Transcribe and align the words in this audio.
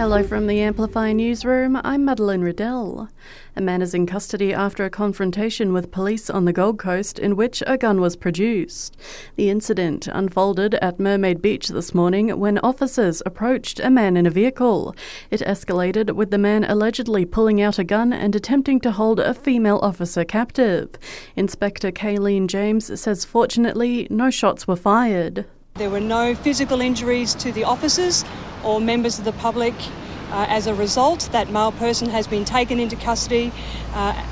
Hello 0.00 0.22
from 0.22 0.46
the 0.46 0.62
Amplify 0.62 1.12
newsroom. 1.12 1.78
I'm 1.84 2.06
Madeline 2.06 2.40
Riddell. 2.40 3.10
A 3.54 3.60
man 3.60 3.82
is 3.82 3.92
in 3.92 4.06
custody 4.06 4.50
after 4.50 4.82
a 4.82 4.88
confrontation 4.88 5.74
with 5.74 5.90
police 5.90 6.30
on 6.30 6.46
the 6.46 6.54
Gold 6.54 6.78
Coast 6.78 7.18
in 7.18 7.36
which 7.36 7.62
a 7.66 7.76
gun 7.76 8.00
was 8.00 8.16
produced. 8.16 8.96
The 9.36 9.50
incident 9.50 10.06
unfolded 10.06 10.76
at 10.76 10.98
Mermaid 10.98 11.42
Beach 11.42 11.68
this 11.68 11.94
morning 11.94 12.40
when 12.40 12.56
officers 12.60 13.22
approached 13.26 13.78
a 13.78 13.90
man 13.90 14.16
in 14.16 14.24
a 14.24 14.30
vehicle. 14.30 14.96
It 15.30 15.40
escalated 15.40 16.14
with 16.14 16.30
the 16.30 16.38
man 16.38 16.64
allegedly 16.64 17.26
pulling 17.26 17.60
out 17.60 17.78
a 17.78 17.84
gun 17.84 18.10
and 18.10 18.34
attempting 18.34 18.80
to 18.80 18.92
hold 18.92 19.20
a 19.20 19.34
female 19.34 19.80
officer 19.82 20.24
captive. 20.24 20.88
Inspector 21.36 21.92
Kayleen 21.92 22.46
James 22.46 22.98
says 22.98 23.26
fortunately 23.26 24.06
no 24.08 24.30
shots 24.30 24.66
were 24.66 24.76
fired. 24.76 25.44
There 25.74 25.90
were 25.90 26.00
no 26.00 26.34
physical 26.34 26.80
injuries 26.80 27.34
to 27.34 27.52
the 27.52 27.64
officers 27.64 28.24
or 28.64 28.80
members 28.80 29.18
of 29.18 29.24
the 29.24 29.32
public. 29.32 29.74
Uh, 30.30 30.46
as 30.48 30.66
a 30.66 30.74
result, 30.74 31.28
that 31.32 31.50
male 31.50 31.72
person 31.72 32.08
has 32.08 32.26
been 32.26 32.44
taken 32.44 32.78
into 32.78 32.96
custody 32.96 33.52
uh, 33.94 34.24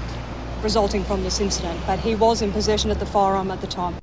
resulting 0.63 1.05
from 1.05 1.23
this 1.23 1.41
incident, 1.41 1.81
but 1.87 1.99
he 1.99 2.15
was 2.15 2.43
in 2.43 2.53
possession 2.53 2.91
of 2.91 2.99
the 2.99 3.07
firearm 3.07 3.51
at 3.51 3.61
the 3.61 3.67
time. 3.67 3.97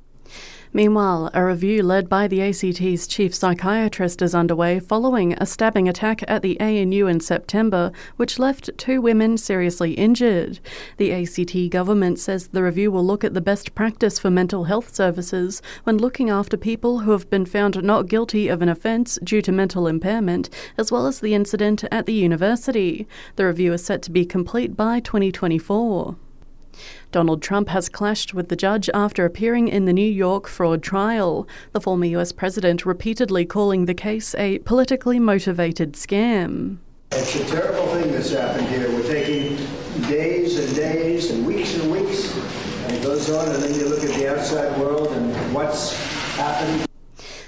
Meanwhile, 0.76 1.30
a 1.32 1.42
review 1.42 1.82
led 1.82 2.06
by 2.06 2.28
the 2.28 2.42
ACT's 2.42 3.06
chief 3.06 3.34
psychiatrist 3.34 4.20
is 4.20 4.34
underway 4.34 4.78
following 4.78 5.32
a 5.32 5.46
stabbing 5.46 5.88
attack 5.88 6.22
at 6.28 6.42
the 6.42 6.60
ANU 6.60 7.06
in 7.06 7.18
September, 7.20 7.92
which 8.18 8.38
left 8.38 8.68
two 8.76 9.00
women 9.00 9.38
seriously 9.38 9.92
injured. 9.94 10.60
The 10.98 11.14
ACT 11.14 11.70
government 11.70 12.18
says 12.18 12.48
the 12.48 12.62
review 12.62 12.90
will 12.90 13.06
look 13.06 13.24
at 13.24 13.32
the 13.32 13.40
best 13.40 13.74
practice 13.74 14.18
for 14.18 14.30
mental 14.30 14.64
health 14.64 14.94
services 14.94 15.62
when 15.84 15.96
looking 15.96 16.28
after 16.28 16.58
people 16.58 16.98
who 16.98 17.12
have 17.12 17.30
been 17.30 17.46
found 17.46 17.82
not 17.82 18.06
guilty 18.06 18.48
of 18.48 18.60
an 18.60 18.68
offence 18.68 19.18
due 19.24 19.40
to 19.40 19.52
mental 19.52 19.86
impairment, 19.86 20.50
as 20.76 20.92
well 20.92 21.06
as 21.06 21.20
the 21.20 21.32
incident 21.32 21.84
at 21.90 22.04
the 22.04 22.12
university. 22.12 23.08
The 23.36 23.46
review 23.46 23.72
is 23.72 23.82
set 23.82 24.02
to 24.02 24.10
be 24.10 24.26
complete 24.26 24.76
by 24.76 25.00
2024. 25.00 26.16
Donald 27.12 27.42
Trump 27.42 27.68
has 27.68 27.88
clashed 27.88 28.34
with 28.34 28.48
the 28.48 28.56
judge 28.56 28.90
after 28.92 29.24
appearing 29.24 29.68
in 29.68 29.84
the 29.84 29.92
New 29.92 30.10
York 30.10 30.46
fraud 30.46 30.82
trial, 30.82 31.46
the 31.72 31.80
former 31.80 32.06
US 32.06 32.32
president 32.32 32.86
repeatedly 32.86 33.44
calling 33.44 33.86
the 33.86 33.94
case 33.94 34.34
a 34.36 34.58
politically 34.60 35.18
motivated 35.18 35.92
scam. 35.94 36.78
It's 37.12 37.36
a 37.36 37.44
terrible 37.46 37.86
thing 37.88 38.10
that's 38.12 38.30
happened 38.30 38.68
here. 38.68 38.90
We're 38.90 39.02
taking 39.02 39.56
days 40.08 40.58
and 40.58 40.76
days 40.76 41.30
and 41.30 41.46
weeks 41.46 41.76
and 41.76 41.90
weeks, 41.90 42.36
and 42.84 42.92
it 42.92 43.02
goes 43.02 43.30
on, 43.30 43.48
and 43.48 43.62
then 43.62 43.74
you 43.74 43.88
look 43.88 44.02
at 44.02 44.10
the 44.18 44.30
outside 44.32 44.78
world 44.78 45.08
and 45.08 45.54
what's 45.54 45.96
happened 46.36 46.86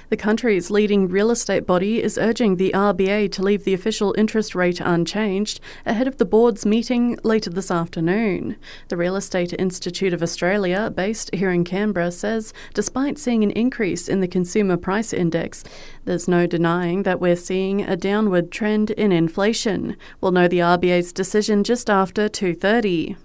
the 0.09 0.17
country's 0.17 0.71
leading 0.71 1.07
real 1.07 1.29
estate 1.29 1.65
body 1.65 2.01
is 2.01 2.17
urging 2.17 2.55
the 2.55 2.71
RBA 2.73 3.31
to 3.31 3.43
leave 3.43 3.63
the 3.63 3.73
official 3.73 4.15
interest 4.17 4.55
rate 4.55 4.81
unchanged 4.81 5.59
ahead 5.85 6.07
of 6.07 6.17
the 6.17 6.25
board's 6.25 6.65
meeting 6.65 7.17
later 7.23 7.49
this 7.49 7.69
afternoon. 7.69 8.55
The 8.87 8.97
Real 8.97 9.15
Estate 9.15 9.53
Institute 9.59 10.13
of 10.13 10.23
Australia, 10.23 10.91
based 10.95 11.33
here 11.33 11.51
in 11.51 11.63
Canberra, 11.63 12.11
says 12.11 12.53
despite 12.73 13.19
seeing 13.19 13.43
an 13.43 13.51
increase 13.51 14.07
in 14.07 14.19
the 14.19 14.27
consumer 14.27 14.77
price 14.77 15.13
index, 15.13 15.63
there's 16.05 16.27
no 16.27 16.47
denying 16.47 17.03
that 17.03 17.19
we're 17.19 17.35
seeing 17.35 17.81
a 17.81 17.95
downward 17.95 18.51
trend 18.51 18.91
in 18.91 19.11
inflation. 19.11 19.95
We'll 20.21 20.31
know 20.31 20.47
the 20.47 20.59
RBA's 20.59 21.13
decision 21.13 21.63
just 21.63 21.89
after 21.89 22.27
2:30. 22.27 23.15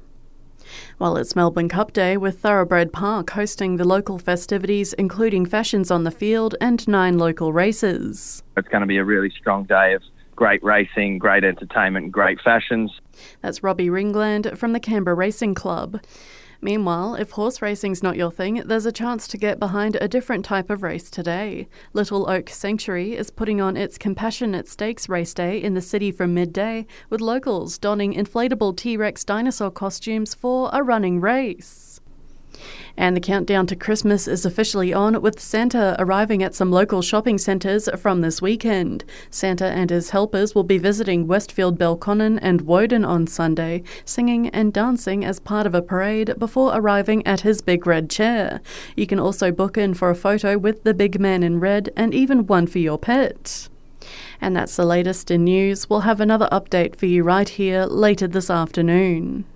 Well, 0.98 1.16
it's 1.16 1.36
Melbourne 1.36 1.68
Cup 1.68 1.92
Day 1.92 2.16
with 2.16 2.40
Thoroughbred 2.40 2.92
Park 2.92 3.30
hosting 3.30 3.76
the 3.76 3.84
local 3.84 4.18
festivities, 4.18 4.92
including 4.94 5.46
fashions 5.46 5.90
on 5.90 6.04
the 6.04 6.10
field 6.10 6.54
and 6.60 6.86
nine 6.86 7.18
local 7.18 7.52
races. 7.52 8.42
It's 8.56 8.68
going 8.68 8.80
to 8.82 8.86
be 8.86 8.98
a 8.98 9.04
really 9.04 9.30
strong 9.30 9.64
day 9.64 9.94
of 9.94 10.02
great 10.36 10.62
racing, 10.62 11.18
great 11.18 11.44
entertainment, 11.44 12.12
great 12.12 12.40
fashions. 12.40 12.92
That's 13.40 13.62
Robbie 13.62 13.88
Ringland 13.88 14.56
from 14.56 14.72
the 14.72 14.80
Canberra 14.80 15.14
Racing 15.14 15.54
Club. 15.54 16.00
Meanwhile, 16.64 17.16
if 17.16 17.32
horse 17.32 17.60
racing's 17.60 18.02
not 18.02 18.16
your 18.16 18.30
thing, 18.30 18.62
there's 18.64 18.86
a 18.86 18.90
chance 18.90 19.28
to 19.28 19.36
get 19.36 19.58
behind 19.58 19.98
a 20.00 20.08
different 20.08 20.46
type 20.46 20.70
of 20.70 20.82
race 20.82 21.10
today. 21.10 21.68
Little 21.92 22.26
Oak 22.30 22.48
Sanctuary 22.48 23.12
is 23.12 23.28
putting 23.28 23.60
on 23.60 23.76
its 23.76 23.98
Compassionate 23.98 24.66
Stakes 24.66 25.06
race 25.06 25.34
day 25.34 25.62
in 25.62 25.74
the 25.74 25.82
city 25.82 26.10
from 26.10 26.32
midday, 26.32 26.86
with 27.10 27.20
locals 27.20 27.76
donning 27.76 28.14
inflatable 28.14 28.74
T 28.78 28.96
Rex 28.96 29.24
dinosaur 29.24 29.70
costumes 29.70 30.32
for 30.32 30.70
a 30.72 30.82
running 30.82 31.20
race. 31.20 32.00
And 32.96 33.16
the 33.16 33.20
countdown 33.20 33.66
to 33.66 33.76
Christmas 33.76 34.28
is 34.28 34.46
officially 34.46 34.92
on, 34.92 35.20
with 35.20 35.40
Santa 35.40 35.96
arriving 35.98 36.42
at 36.42 36.54
some 36.54 36.70
local 36.70 37.02
shopping 37.02 37.38
centres 37.38 37.88
from 37.98 38.20
this 38.20 38.40
weekend. 38.40 39.04
Santa 39.30 39.66
and 39.66 39.90
his 39.90 40.10
helpers 40.10 40.54
will 40.54 40.62
be 40.62 40.78
visiting 40.78 41.26
Westfield 41.26 41.78
Belconnen 41.78 42.38
and 42.40 42.62
Woden 42.62 43.04
on 43.04 43.26
Sunday, 43.26 43.82
singing 44.04 44.48
and 44.50 44.72
dancing 44.72 45.24
as 45.24 45.40
part 45.40 45.66
of 45.66 45.74
a 45.74 45.82
parade 45.82 46.38
before 46.38 46.72
arriving 46.74 47.26
at 47.26 47.40
his 47.40 47.60
big 47.60 47.86
red 47.86 48.08
chair. 48.08 48.60
You 48.96 49.06
can 49.06 49.18
also 49.18 49.50
book 49.50 49.76
in 49.76 49.94
for 49.94 50.10
a 50.10 50.14
photo 50.14 50.56
with 50.56 50.84
the 50.84 50.94
big 50.94 51.20
man 51.20 51.42
in 51.42 51.58
red 51.58 51.90
and 51.96 52.14
even 52.14 52.46
one 52.46 52.66
for 52.66 52.78
your 52.78 52.98
pet. 52.98 53.68
And 54.40 54.54
that's 54.54 54.76
the 54.76 54.84
latest 54.84 55.30
in 55.30 55.44
news. 55.44 55.88
We'll 55.88 56.00
have 56.00 56.20
another 56.20 56.48
update 56.52 56.96
for 56.96 57.06
you 57.06 57.22
right 57.22 57.48
here 57.48 57.86
later 57.86 58.28
this 58.28 58.50
afternoon. 58.50 59.46